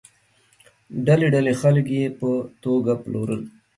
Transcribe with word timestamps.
ډلې 1.05 1.27
ډلې 1.33 1.53
خلک 1.61 1.85
یې 1.97 2.05
په 2.19 2.29
توګه 2.63 2.93
پلورل. 3.03 3.41